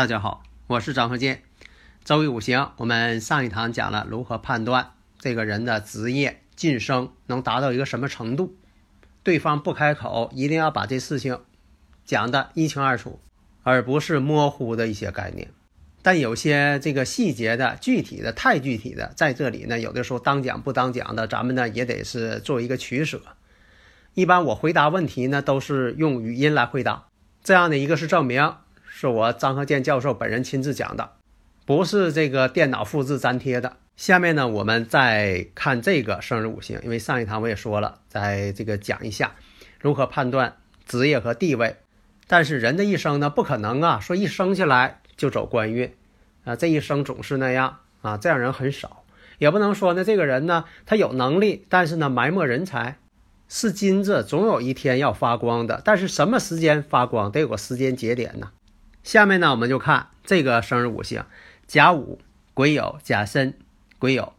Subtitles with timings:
[0.00, 1.42] 大家好，我是张鹤剑。
[2.04, 8.56] 周易五行，我们上一堂讲了如何判断这个人的职业晋升能达到一个什么程度。
[9.22, 11.40] 对方不开口，一定要把这事情
[12.06, 13.20] 讲的一清二楚，
[13.62, 15.50] 而不是模糊的一些概念。
[16.00, 23.20] 但有些这个细节的、具体的、太具体的，在这里呢，有的时候当讲不当讲的，咱们呢也得是做一个取舍。
[24.14, 27.08] 一般我回答问题呢，都是用语音来回答，
[27.44, 28.54] 这样的一个是证明。
[29.00, 31.12] 是我张和建教授本人亲自讲的，
[31.64, 33.78] 不是这个电脑复制粘贴的。
[33.96, 39.36] 下面呢，我们再看这个生日五行，因为上一堂我也说了，在这个讲一下
[39.80, 41.76] 如何判断职业和地位。
[42.26, 45.94] 但是人的一生呢，不可能啊，说一生下来就走官运
[46.44, 49.02] 啊，这一生总是那样啊，这样人很少。
[49.38, 52.98] 也不能说呢，这个人呢，他有能力，但是呢，埋没人才。
[53.48, 58.50] 是金子，总有一天要发光的，但是什么时间发光，得有个时间节点呢？
[59.02, 61.24] 下面呢，我们就看这个生日五行：
[61.66, 62.20] 甲午、
[62.54, 63.54] 癸酉、甲申、
[63.98, 64.32] 癸酉。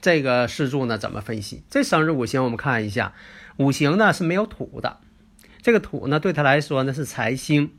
[0.00, 1.62] 这个四柱呢，怎么分析？
[1.70, 3.14] 这生日五行，我们看一下，
[3.56, 5.00] 五行呢是没有土的。
[5.62, 7.72] 这个土呢，对他来说呢是财星。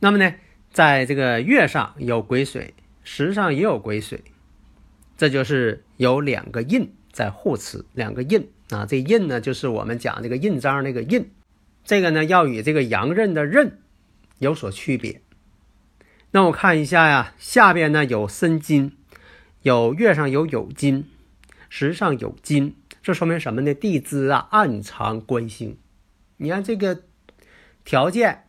[0.00, 0.34] 那么呢，
[0.72, 4.24] 在这个月上有癸水，时上也有癸水，
[5.16, 8.84] 这就是有两个印在互持，两个印啊。
[8.84, 11.30] 这印呢，就是我们讲这个印章那个印。
[11.84, 13.78] 这个呢，要与这个阳刃的刃。
[14.42, 15.22] 有所区别。
[16.32, 18.96] 那我看一下呀，下边呢有申金，
[19.62, 21.08] 有月上有酉金，
[21.68, 23.72] 时上有金，这说明什么呢？
[23.72, 25.78] 地支啊暗藏官星。
[26.38, 27.02] 你看这个
[27.84, 28.44] 条件，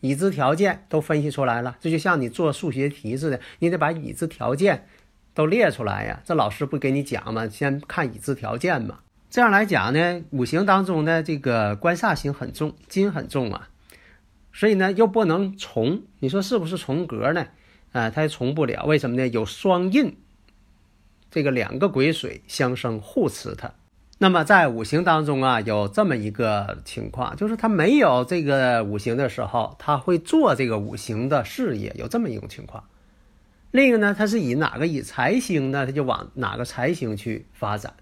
[0.00, 1.76] 已知条件都分析出来了。
[1.80, 4.88] 这就像你做数学题似的，你得把已知条件
[5.34, 6.20] 都列出来呀。
[6.24, 7.48] 这老师不给你讲吗？
[7.48, 8.98] 先看已知条件嘛。
[9.30, 13.68] 这样来讲呢，五行当中的这个官煞星很重，金很重啊。
[14.56, 17.46] 所以呢，又不能重，你说是不是重格呢？
[17.92, 19.28] 啊，它也重不了，为什么呢？
[19.28, 20.16] 有双印，
[21.30, 23.74] 这个两个癸水相生互持它。
[24.16, 32.84] 那么在五行当中啊，有这么一个情况，就是他没有这个五行的时候，他会做这个五行的事业，有这么一种情况。
[33.72, 35.84] 另一个呢，他是以哪个以财星呢？
[35.84, 37.92] 他就往哪个财星去发展。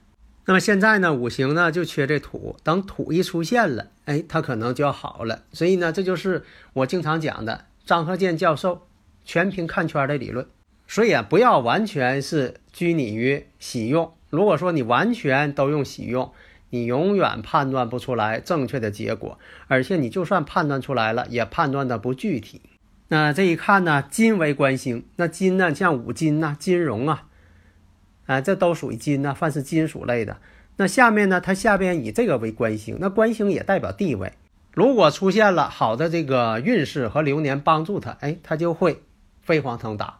[0.46, 5.42] 那么现在呢，五行呢就缺这土，等土一出现了，哎，它可能就要好了。
[5.52, 6.44] 所以呢，这就是
[6.74, 8.86] 我经常讲的张和建教授
[9.24, 10.46] 全凭看圈的理论。
[10.86, 14.12] 所以啊，不要完全是拘泥于喜用。
[14.28, 16.30] 如果说你完全都用喜用，
[16.68, 22.60] 你永远判断不出来正确的结果，而且你就算判断出来了，也判断的不具体。
[23.08, 27.28] 那这一看呢，金为官星，那金呢，像五金呐，金融啊。
[28.26, 30.38] 啊，这都属于金呢，凡是金属类的。
[30.76, 34.32] 那下面呢，它下边以这个为官星，那官星也代表地位。
[34.72, 39.02] 如果出现了好的这个运势和流年帮助他，哎，他就会
[39.40, 40.18] 飞黄腾达。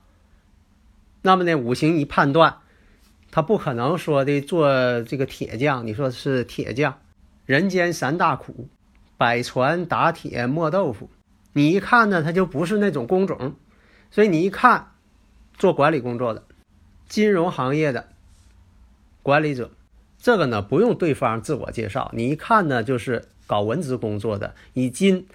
[1.23, 2.59] 那么呢，五行一判断，
[3.33, 5.87] 他不可能说的做这个铁匠。
[5.87, 7.01] 你说是铁匠，
[7.47, 8.69] 人间三大苦，
[9.17, 11.11] 百船、打铁、磨豆腐。
[11.53, 13.57] 你一看呢，他就不是那种工种，
[14.11, 14.93] 所以你一看，
[15.59, 16.45] 做管理工作的。
[17.09, 18.09] 金融行业的
[19.23, 19.71] 管理者，
[20.19, 25.27] 这个呢不用对方自我介绍，你一看呢就是搞文职工作的，以金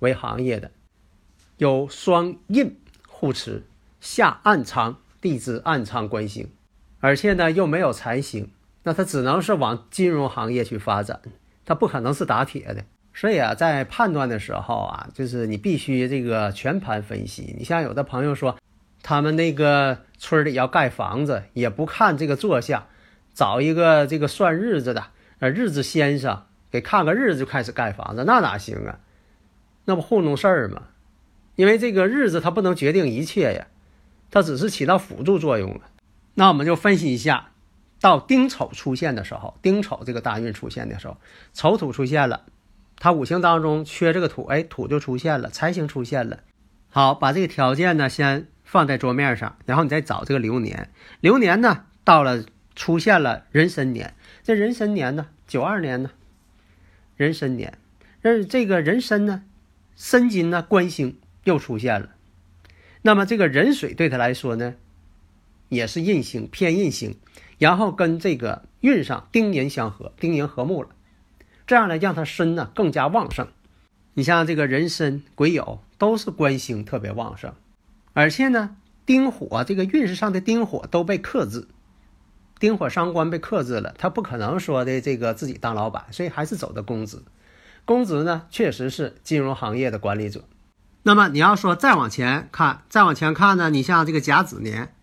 [0.00, 0.70] 为行业的，
[1.58, 3.62] 有双印护持，
[4.00, 6.50] 下暗藏地支暗藏官星，
[7.00, 8.50] 而且呢又没有财星，
[8.82, 11.20] 那他只能是往金融行业去发展，
[11.64, 12.84] 他不可能是打铁的。
[13.12, 17.54] 所以啊，在判断的时候啊，就是你必须这个全盘分析。
[17.58, 18.56] 你像有的朋友说。
[19.02, 22.86] 他们那个村里要盖房子，也不看这个坐相，
[23.32, 25.06] 找一个这个算日子的，
[25.38, 29.00] 呃，日子先生给看个日子就开始盖房子，那哪行啊？
[29.86, 30.82] 那不糊弄事儿吗？
[31.56, 33.66] 因为这个日子它不能决定一切呀，
[34.30, 35.80] 它只是起到辅助作用了。
[36.34, 37.52] 那我们就分析一下，
[38.00, 41.16] 到丁丑出现的时候，丁丑这个大运出现的时候，
[41.54, 42.42] 丑土出现了，
[42.98, 46.40] 它五行当中缺这个土，哎，土就出现了，财星出现了。
[46.90, 48.46] 好，把这个条件呢先。
[48.70, 50.92] 放在桌面上，然后你再找这个流年。
[51.18, 52.44] 流年呢，到了
[52.76, 54.14] 出现了壬申年，
[54.44, 56.12] 这壬申年呢，九二年呢，
[57.16, 57.76] 壬申年，
[58.22, 59.42] 这这个壬申呢，
[59.96, 62.10] 申金呢，官星又出现了。
[63.02, 64.76] 那么这个壬水对他来说呢，
[65.68, 67.18] 也是印星偏印星，
[67.58, 70.90] 然后跟这个运上丁寅相合，丁寅合木了，
[71.66, 73.48] 这样呢，让他身呢更加旺盛。
[74.14, 77.52] 你像这个人参、癸酉都是官星特别旺盛，
[78.12, 78.76] 而且呢，
[79.06, 81.68] 丁火这个运势上的丁火都被克制，
[82.58, 87.22] 丁火伤官被克制了，他不可能说的这个自己当老板，所以还是走的公职。
[87.84, 90.44] 公职呢，确实是金融行业的管理者。
[91.02, 94.94] 那么你要说再往前看，再往前看呢，你像这个甲子年，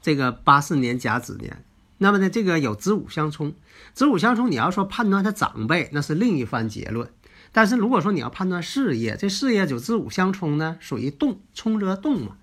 [0.00, 1.64] 这个八四年甲子年，
[1.98, 3.54] 那么呢，这个有子午相冲，
[3.92, 7.10] 子午相冲，你要说判断他长辈，那是另一番结论。
[7.54, 12.36] 但是如果说你要判断事业，这事业九子午相冲呢，属于动，冲则动嘛，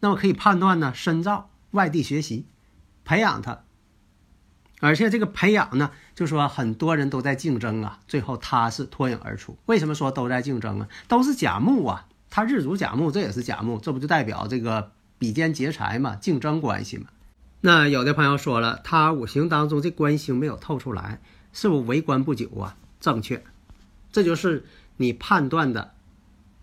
[0.00, 2.46] 那么可以判断呢，深造、外地学习，
[3.04, 3.60] 培养他。
[4.80, 9.58] 而且这个培养呢，就说很多人都在竞争啊，最后他是脱颖而出。
[9.66, 10.88] 为什么说都在竞争啊？
[11.08, 17.08] 都是甲木啊，他日主甲木，这也是甲木，这不就代表这个比肩劫财嘛，竞争关系嘛？
[17.60, 21.20] 那有的朋友说了，他五行当中这官星没有透出来，
[21.52, 22.76] 是不为官不久啊？
[22.98, 23.44] 正确。
[24.10, 24.64] 这就是
[24.96, 25.94] 你判断的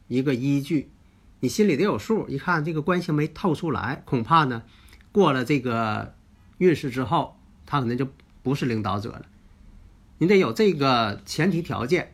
[0.07, 0.89] 一个依据，
[1.39, 2.27] 你心里得有数。
[2.27, 4.63] 一看这个关系没透出来，恐怕呢，
[5.11, 6.15] 过了这个
[6.57, 8.07] 运势之后，他可能就
[8.43, 9.25] 不是领导者了。
[10.17, 12.13] 你得有这个前提条件。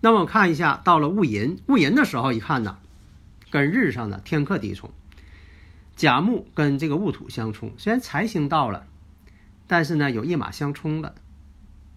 [0.00, 2.78] 那么我看一下，到了戊寅，戊寅的时候一看呢，
[3.50, 4.90] 跟日上的天克地冲，
[5.94, 7.72] 甲木跟这个戊土相冲。
[7.76, 8.86] 虽然财星到了，
[9.66, 11.14] 但是呢有一马相冲了，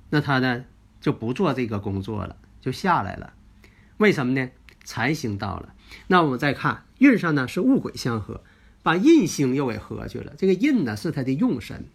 [0.10, 0.66] 那他呢
[1.00, 2.36] 就不做这个工作了。
[2.64, 3.34] 就下来了，
[3.98, 4.50] 为什么呢？
[4.86, 5.74] 财星到了，
[6.08, 8.42] 那我们再看运上呢是戊癸相合，
[8.82, 10.34] 把印星又给合去了。
[10.38, 11.88] 这个印呢是他的用神，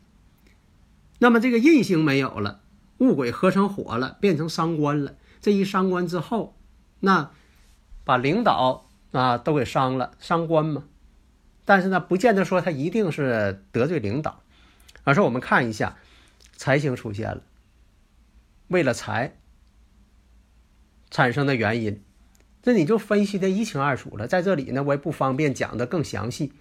[1.18, 2.60] 那么这个印星没有了，
[2.98, 5.14] 戊癸合成火了，变成伤官了。
[5.40, 6.54] 这一伤官之后，
[7.00, 7.30] 那
[8.04, 10.84] 把领导啊都给伤了，伤官嘛。
[11.64, 14.42] 但是呢，不见得说他一定是得罪领导，
[15.04, 15.96] 而是我们看一下
[16.56, 17.42] 财星出现了，
[18.68, 19.34] 为了财。
[21.10, 22.02] 产生的原因，
[22.62, 24.26] 这你就分析的一清二楚了。
[24.26, 26.52] 在这里呢，我也不方便讲的更详细，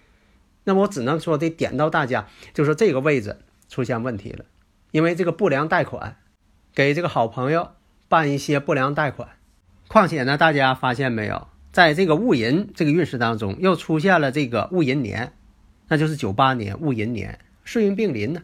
[0.64, 3.36] 那么我只能说的点到大家，就说这个位置
[3.68, 4.44] 出现问题了，
[4.90, 6.16] 因为这个不良贷款，
[6.74, 7.72] 给这个好朋友
[8.08, 9.28] 办一些不良贷款。
[9.86, 15.32] 况且呢，大家发现没有，在这个戊寅这个运势当中，又出现了这个戊寅年，
[15.88, 18.42] 那就是九八年戊寅年，岁运并临呢。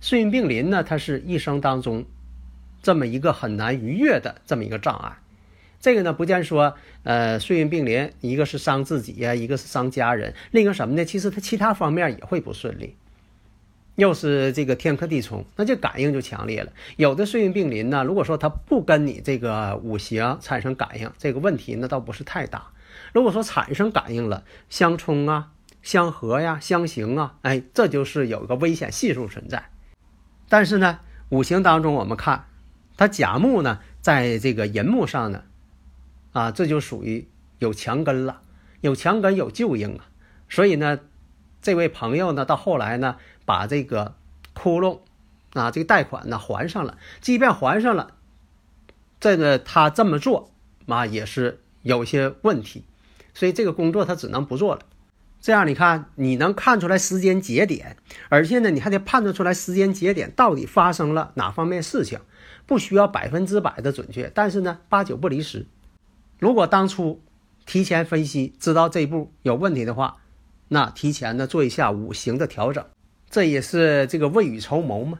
[0.00, 2.04] 岁运并临呢，它是一生当中
[2.80, 5.18] 这么一个很难逾越的这么一个障碍。
[5.80, 11.04] 这个呢，不见说，呃，岁运并临，一个是伤自己呀，一个是伤家人，另一个什么呢？
[11.04, 12.96] 其实他其他方面也会不顺利。
[13.94, 16.72] 又是这个天克地冲，那这感应就强烈了。
[16.96, 22.68] 有的岁运并临呢，如果说他不跟你这个五行产生感应，这个问题那倒不是太大。
[23.12, 25.50] 如果说产生感应了，相冲啊、
[25.82, 29.70] 相合呀、相刑啊，哎，这就是有个危险系数存在。
[30.48, 32.46] 但是呢，五行当中我们看，
[32.96, 35.44] 它甲木呢，在这个寅木上呢。
[36.38, 37.26] 啊，这就属于
[37.58, 38.42] 有墙根了，
[38.80, 40.04] 有墙根有旧应啊，
[40.48, 41.00] 所以呢，
[41.60, 44.14] 这位朋友呢，到后来呢，把这个
[44.54, 45.00] 窟窿
[45.54, 48.12] 啊，这个贷款呢还上了，即便还上了，
[49.18, 50.52] 这个他这么做
[50.86, 52.84] 啊，也是有些问题，
[53.34, 54.82] 所以这个工作他只能不做了。
[55.40, 57.96] 这样你看，你能看出来时间节点，
[58.28, 62.20] 而且呢，你还得判断出来时间节点到底发生了哪方面事情，
[62.64, 65.66] 不需要百分之百的准确，但是呢，八九不离十。
[66.38, 67.20] 如果当初
[67.66, 70.18] 提前分析，知道这一步有问题的话，
[70.68, 72.84] 那提前呢做一下五行的调整，
[73.28, 75.18] 这也是这个未雨绸缪嘛。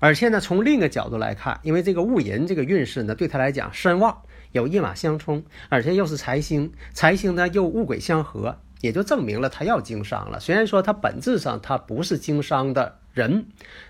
[0.00, 4.22] 而且呢，从另一个角度来看，因为这个戊寅这个运势呢，对他来讲身旺，
[4.52, 10.38] 有一马相冲，而且又是财星，财星呢又戊癸相合，也就证明了他要经商了。
[10.38, 13.46] 虽然说他本质上他不是经商的人，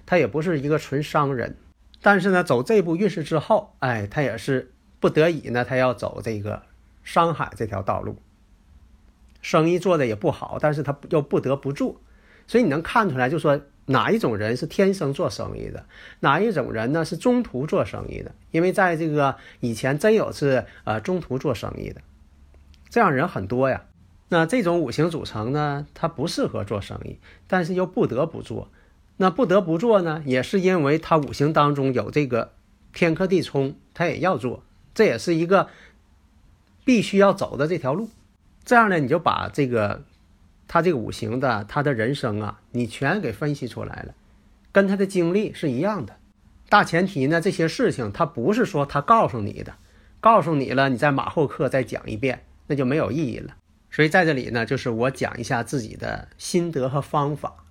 [0.07, 1.59] 他也不是一个纯商人，
[2.01, 6.63] 但是呢，走这步运势之后，哎，他也是不得已呢，他要走这个。
[7.05, 8.17] 商海这条道路，
[9.41, 12.03] 生意做的也不好，但是他又不得不做，
[12.47, 15.87] 所以你能看出来，就说哪一种人是天生做生意的，
[16.21, 18.35] 哪一种人呢是中途做生意的？
[18.51, 22.03] 因为在这个以前真有是呃中途做生意的，
[22.91, 23.87] 这样人很多呀。
[24.29, 28.71] 那这种五行组成呢，他不适合做生意，但是又不得不做。
[29.17, 32.53] 那不得不做呢，也是因为他五行当中有这个
[32.93, 34.63] 天克地冲，他也要做，
[34.99, 35.69] 这也是一个。
[36.85, 38.09] 必须要走的这条路，
[38.65, 40.05] 这样呢，你就把这个
[40.67, 44.15] 他这个五行的他的人生啊，你全给分析出来了，
[44.73, 46.17] 跟他的经历是一样的。
[46.71, 49.75] 大前提呢，这些事情他不是说他告诉你的，
[50.21, 53.55] 告诉你了，你在马后课再讲一遍，那就没有意义了。
[53.91, 57.67] 所以在这里呢，就是我讲一下自己的心得和方法，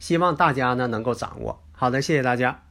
[0.00, 1.62] 希望大家呢能够掌握。
[1.70, 2.65] 好的，谢谢大家。